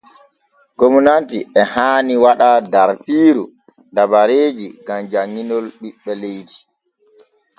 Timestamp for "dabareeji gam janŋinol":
3.95-5.65